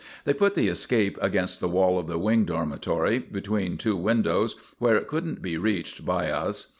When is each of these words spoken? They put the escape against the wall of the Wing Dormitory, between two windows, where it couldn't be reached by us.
They 0.25 0.33
put 0.33 0.55
the 0.55 0.67
escape 0.67 1.19
against 1.21 1.59
the 1.59 1.67
wall 1.67 1.99
of 1.99 2.07
the 2.07 2.17
Wing 2.17 2.43
Dormitory, 2.43 3.19
between 3.19 3.77
two 3.77 3.95
windows, 3.95 4.55
where 4.79 4.95
it 4.95 5.05
couldn't 5.07 5.43
be 5.43 5.57
reached 5.59 6.03
by 6.07 6.31
us. 6.31 6.69